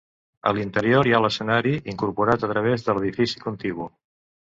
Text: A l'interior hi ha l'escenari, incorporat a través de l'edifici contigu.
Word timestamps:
A 0.51 0.51
l'interior 0.59 1.09
hi 1.09 1.11
ha 1.17 1.19
l'escenari, 1.25 1.73
incorporat 1.93 2.45
a 2.47 2.49
través 2.53 2.87
de 2.89 2.95
l'edifici 2.97 3.43
contigu. 3.45 3.87